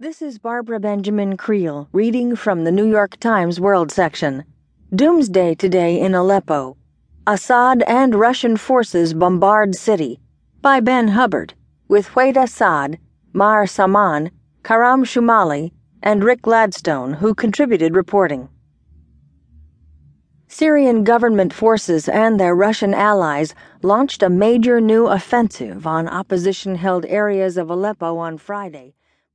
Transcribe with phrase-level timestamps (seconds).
[0.00, 4.44] This is Barbara Benjamin Creel reading from the New York Times World section.
[4.94, 6.76] Doomsday today in Aleppo.
[7.26, 10.20] Assad and Russian forces bombard city.
[10.62, 11.54] By Ben Hubbard,
[11.88, 13.00] with Hwaida Saad,
[13.32, 14.30] Maher Samaan,
[14.62, 18.48] Karam Shoumali, and Rick Gladstone, who contributed reporting.
[20.46, 23.52] Syrian government forces and their Russian allies
[23.82, 28.94] launched a major new offensive on opposition held areas of Aleppo on Friday